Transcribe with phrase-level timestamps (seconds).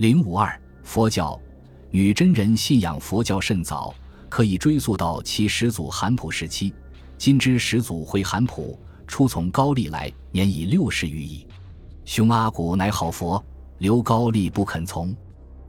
[0.00, 1.38] 零五二佛教，
[1.90, 3.94] 女真人信仰佛教甚早，
[4.30, 6.72] 可以追溯到其始祖韩普时期。
[7.18, 11.46] 今之始祖回韩普，初从高丽来，年已六十余矣。
[12.06, 13.44] 兄阿古乃好佛，
[13.76, 15.14] 留高丽不肯从。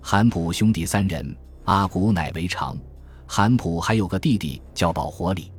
[0.00, 1.36] 韩普兄弟三人，
[1.66, 2.78] 阿古乃为长。
[3.26, 5.52] 韩普还有个弟弟叫宝活里，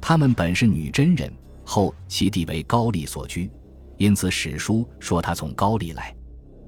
[0.00, 1.32] 他们本是女真人，
[1.64, 3.50] 后其弟为高丽所居，
[3.96, 6.14] 因此史书说他从高丽来。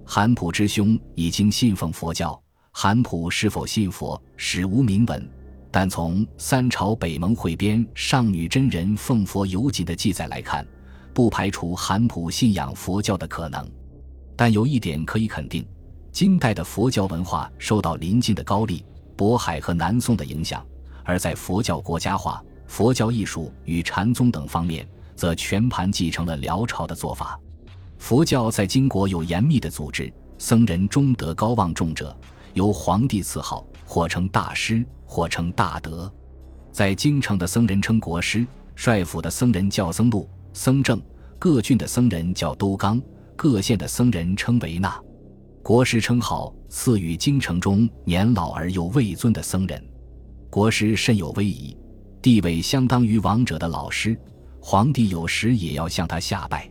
[0.08, 5.28] 韩普之兄已经信奉佛教，韩普是否信佛，史无明文。
[5.68, 10.64] 但从三朝北盟汇编《上女真人奉佛游记》的记载来看，
[11.12, 13.68] 不排除韩普信仰佛教的可能。
[14.36, 15.66] 但有一点可以肯定：
[16.12, 18.84] 金代的佛教文化受到邻近的高丽。
[19.16, 20.64] 渤海和南宋的影响，
[21.02, 24.86] 而在佛教国家化、佛教艺术与禅宗等方面，
[25.16, 27.38] 则全盘继承了辽朝的做法。
[27.98, 32.16] 佛教在金国有严密的组织，僧人中德高望重者，
[32.54, 36.12] 由皇帝赐号，或称大师，或称大德。
[36.70, 41.00] 在京城的僧人称国师，帅府的僧人叫僧路、僧正，
[41.38, 43.00] 各郡的僧人叫都纲，
[43.34, 44.94] 各县的僧人称为那。
[45.62, 49.82] 国师称号赐予京城中年老而又位尊的僧人，
[50.48, 51.76] 国师甚有威仪，
[52.22, 54.16] 地位相当于王者的老师，
[54.60, 56.70] 皇帝有时也要向他下拜。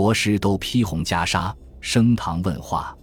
[0.00, 2.96] 国师都披红袈裟，升堂问话。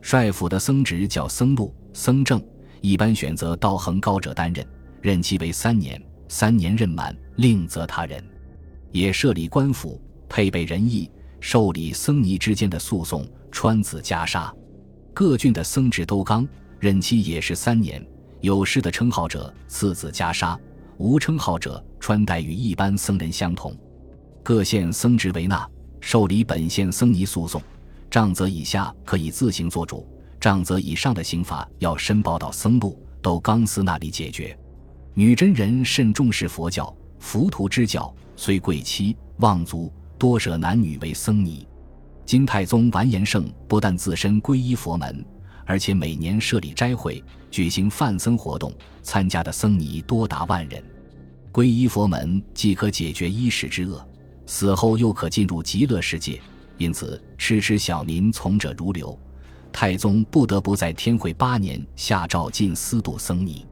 [0.00, 2.40] 帅府的僧职叫僧路、僧正，
[2.80, 4.64] 一般选择道行高者担任，
[5.02, 8.24] 任期为三年，三年任满，另择他人。
[8.92, 14.48] 也设立官府，配备仁义，受理僧尼之间的诉讼，穿紫袈裟。
[15.12, 16.46] 各郡的僧职都纲，
[16.78, 18.00] 任期也是三年。
[18.40, 20.56] 有师的称号者赐紫袈裟，
[20.96, 23.76] 无称号者穿戴与一般僧人相同。
[24.44, 25.68] 各县僧职为纳，
[26.06, 27.60] 受理本县僧尼诉讼。
[28.08, 30.06] 杖责以下可以自行做主，
[30.38, 34.56] 杖责以上的刑罚要申报到僧部都纲司那里解决。
[35.14, 41.66] 女真人甚重视佛教，浮屠之教虽贵妻望族，多舍男女为僧尼。
[42.24, 45.26] 金太宗完颜晟不但自身皈依佛门，
[45.64, 50.80] 而且每年设立斋会，举行泛僧活动，参加的僧尼多达万人。
[51.52, 54.06] 皈依佛门既可解决衣食之恶，
[54.46, 56.40] 死后又可进入极乐世界，
[56.78, 59.18] 因此痴痴小民从者如流。
[59.72, 63.66] 太宗不得不在天会八年下诏禁私度僧尼。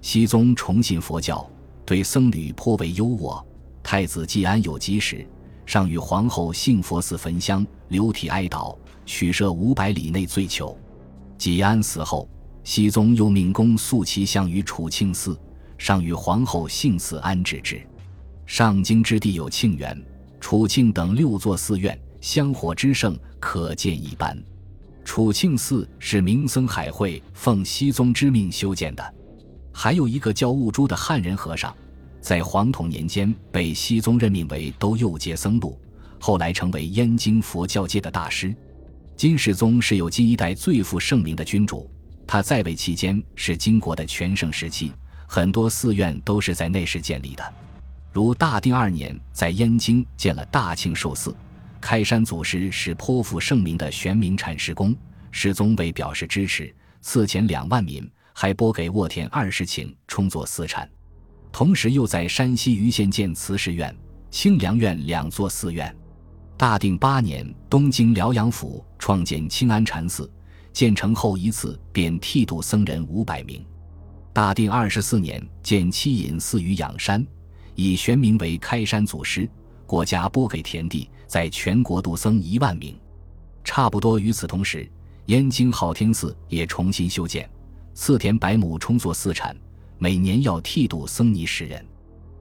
[0.00, 1.48] 熹宗崇信佛教，
[1.84, 3.44] 对僧侣颇为优渥。
[3.82, 5.26] 太子季安有疾时。
[5.64, 10.76] 上与皇后幸佛寺焚香，流涕哀悼，取舍五百里内最求。
[11.38, 12.28] 季安死后，
[12.64, 15.38] 熹宗又命公肃其像于楚庆寺，
[15.78, 17.80] 上与皇后幸寺安置之。
[18.44, 19.96] 上京之地有庆园、
[20.42, 24.36] 楚庆等六座寺院，香火之盛，可见一斑。
[25.04, 29.14] 楚庆寺是明僧海会奉熹宗之命修建的，
[29.72, 31.72] 还有一个叫悟珠的汉人和尚。
[32.20, 35.80] 在黄统年间，被熹宗任命为都右阶僧路，
[36.18, 38.52] 后来成为燕京佛教界的大师。
[39.16, 41.88] 金世宗是有金一代最负盛名的君主，
[42.26, 44.90] 他在位期间是金国的全盛时期，
[45.28, 47.54] 很多寺院都是在那时建立的。
[48.12, 51.34] 如大定二年，在燕京建了大庆寿寺，
[51.80, 54.94] 开山祖师是颇负盛名的玄冥禅师公。
[55.30, 60.86] 世宗为表示支持，赐钱两万民，还拨给沃田二十顷，充作私产。
[61.50, 63.94] 同时，又在山西盂县建慈氏院、
[64.30, 65.94] 清凉院两座寺院。
[66.58, 70.30] 大定八年，东京辽阳府创建清安禅寺，
[70.70, 73.64] 建成后一次便剃度僧人五百名。
[74.34, 77.26] 大定二十四年，建七隐寺于仰山，
[77.74, 79.48] 以玄冥为开山祖师，
[79.86, 82.96] 国家拨给田地，在全国度僧一万名。
[83.64, 84.90] 差不多与此同时，
[85.26, 87.48] 燕京昊天寺也重新修建，
[87.94, 89.56] 赐田百亩充作寺产。
[89.98, 91.84] 每年要剃度僧尼十人。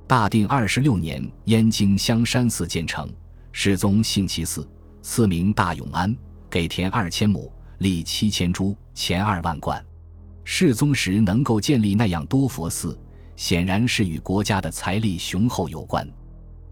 [0.08, 3.08] 大定二十六年，燕京香山寺建成，
[3.52, 4.68] 世宗幸其寺，
[5.02, 6.14] 赐名大永安，
[6.50, 9.80] 给田二千亩，立七千株，钱二万贯。
[10.44, 12.98] 世宗时能够建立那样多佛寺，
[13.42, 16.08] 显然是与国家的财力雄厚有关。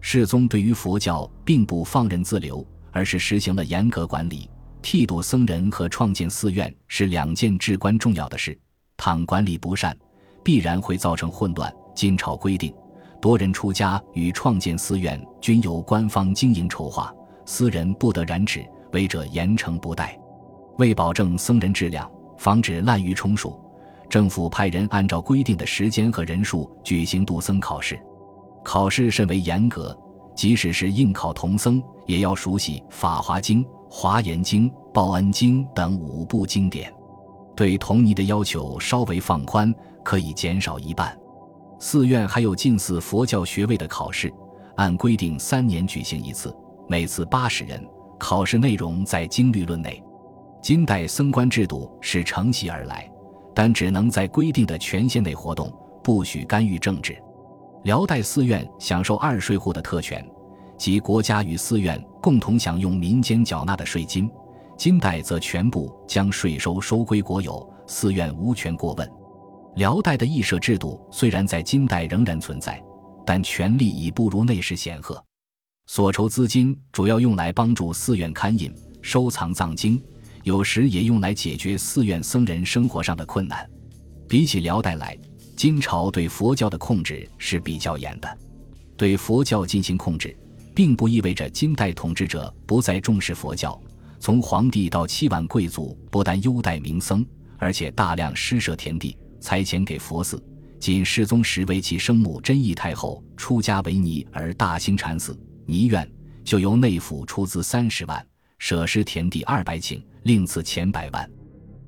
[0.01, 4.47] 世宗对于佛教并不放任自流，而是实行了严格管理。
[4.79, 8.55] 剃度僧人和创建寺院是两件至关重要的事，
[8.97, 9.97] 倘管理不善。
[10.43, 11.73] 必然会造成混乱。
[11.95, 12.71] 金朝规定，
[13.19, 17.11] 多人出家与创建寺院均由官方经营筹划，
[17.47, 18.63] 私人不得染指，
[18.93, 20.15] 违者严惩不贷。
[20.77, 22.07] 为保证僧人质量，
[22.37, 23.59] 防止滥竽充数，
[24.09, 27.99] 政府派人按照规定的时间和人数举行度僧考试，
[28.63, 29.95] 考试甚为严格。
[30.35, 36.93] 即使是应考童僧，也要熟悉《法华经》《华严经》《报恩经》等五部经典。
[37.57, 41.13] 对童泥的要求稍微放宽，可以减少一半。
[41.77, 44.33] 寺院还有近似佛教学位的考试，
[44.77, 46.55] 按规定三年举行一次，
[46.87, 47.85] 每次八十人。
[48.17, 50.01] 考试内容在经律论内。
[50.61, 53.11] 金代僧官制度是承袭而来，
[53.61, 55.69] 但只能在规定的权限内活动，
[56.01, 57.21] 不许干预政治。
[57.83, 60.25] 辽代寺院享受二税户的特权，
[60.77, 64.31] 即国家与寺院共同享用民间缴纳的税金。
[64.77, 69.11] 金代则全部将税收收归国有，寺院无权过问。
[69.75, 72.81] 辽代的议社制度虽然在金代仍然存在，
[73.25, 75.21] 但权力已不如那时显赫。
[75.85, 80.01] 所筹资金主要用来帮助寺院刊印、收藏藏经，
[80.43, 83.69] 有时也用来解决寺院僧人生活上的困难。
[84.27, 85.17] 比起辽代来，
[85.55, 88.37] 金朝对佛教的控制是比较严的。
[88.95, 90.37] 对佛教进行控制，
[90.75, 93.81] 并不意味着金代统治者不再重视佛教。
[94.19, 97.25] 从皇帝到七万贵族，不但优待名僧，
[97.57, 99.17] 而且大量施舍田地。
[99.41, 100.43] 财钱给佛寺，
[100.79, 106.05] 仅世宗时为其生母真义太后出家为尼而大兴禅寺尼院，
[106.43, 108.27] 就由内府出资三十万，
[108.59, 111.27] 舍施田地二百顷，另赐钱百万。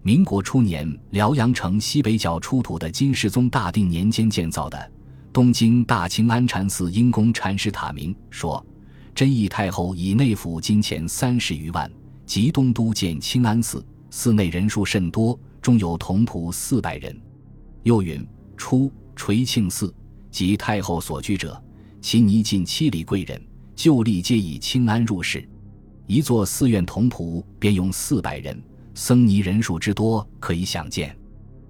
[0.01, 4.91] 民国初年，辽阳城西北角出土的金世宗大定年间建造的
[5.31, 8.65] 东京大清安禅寺因公禅师塔铭说，
[9.13, 11.91] 真义太后以内府金钱三十余万，
[12.25, 17.15] 及东都建清安寺，寺内人数甚多，中有童仆四百人。
[17.83, 18.25] 又云：
[18.55, 19.93] 初垂庆寺
[20.31, 21.61] 及太后所居者，
[21.99, 23.39] 其泥近七里贵人，
[23.75, 25.47] 旧例皆以清安入室。
[26.11, 28.61] 一座寺院童仆便用四百人，
[28.93, 31.17] 僧尼人数之多可以想见。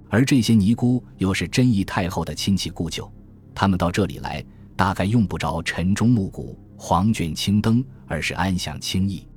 [0.09, 3.07] 而这些尼姑又是真义太后的亲戚故旧，
[3.53, 4.43] 他们到这里来，
[4.75, 9.27] 大概用不着晨钟暮鼓、黄卷青灯，而是安享清逸。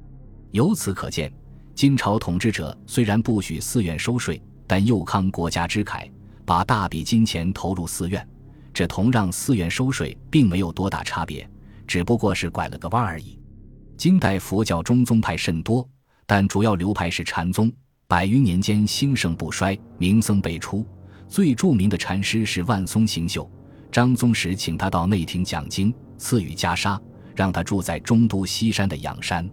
[0.52, 1.30] 由此可见，
[1.74, 6.10] 金朝统治者虽然不许寺院收税，但又慷国家之慨。
[6.46, 8.26] 把大笔金钱投入寺院，
[8.72, 11.46] 这同让寺院收税并没有多大差别，
[11.86, 13.38] 只不过是拐了个弯而已。
[13.96, 15.88] 金代佛教中宗派甚多，
[16.26, 17.72] 但主要流派是禅宗。
[18.06, 20.84] 百余年间兴盛不衰，名僧辈出。
[21.28, 23.50] 最著名的禅师是万松行秀。
[23.90, 27.00] 张宗时请他到内廷讲经，赐予袈裟，
[27.34, 29.48] 让他住在中都西山的仰山。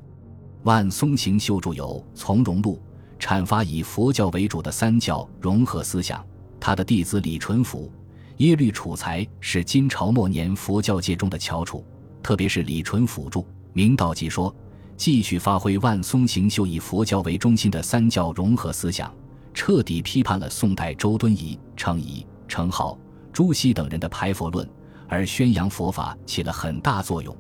[0.64, 2.82] 万松行秀著有《从容录》，
[3.24, 6.24] 阐发以佛教为主的三教融合思想。
[6.60, 7.92] 他的弟子李纯甫、
[8.38, 11.86] 耶律楚材是金朝末年佛教界中的翘楚，
[12.22, 13.40] 特别是李纯甫著
[13.74, 14.52] 《明道集说》，
[14.98, 19.14] 继续发挥万松行秀以佛教为中心的三教融合思想，
[19.54, 22.98] 彻底批判了宋代周敦颐、程颐、程颢、
[23.32, 24.70] 朱熹等人的排佛论，
[25.08, 27.36] 而宣扬佛法起了很大作用。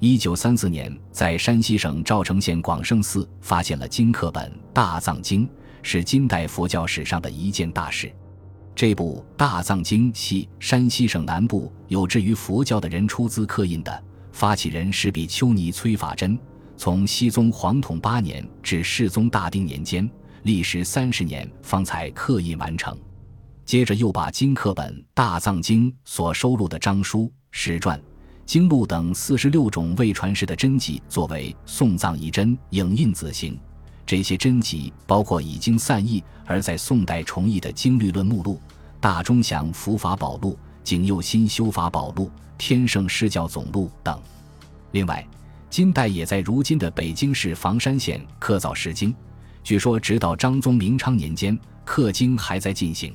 [0.00, 5.46] 一九三四年，在山西省赵城县广胜寺发现了金刻本《大藏经》，
[5.82, 8.10] 是金代佛教史上的一件大事。
[8.74, 14.02] 这部《大藏经》系山西省南部有志于佛教的人出资刻印的，
[14.32, 16.38] 发起人是比丘尼崔法珍。
[16.76, 20.10] 从熹宗皇统八年至世宗大定年间，
[20.44, 22.96] 历时三十年方才刻印完成。
[23.66, 28.00] 接着又把金刻本《大藏经》所收录的章书、史传、
[28.46, 33.56] 经录等四十六种未传世的真迹作为送藏遗珍影印子行。
[34.06, 38.54] 这些真迹包括已经散佚而在宋代重译的《经律论目录》
[39.00, 42.26] 《大中祥佛法宝录》《景佑新修法宝录》
[42.58, 44.20] 《天圣释教总录》等。
[44.92, 45.26] 另外，
[45.68, 49.14] 金代也在如今的北京市房山县刻造石经，
[49.62, 53.14] 据说直到张宗明昌年间，刻经还在进行。